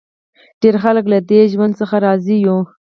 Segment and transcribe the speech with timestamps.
[0.61, 2.59] ډېری خلک له دې ژوند څخه راضي وو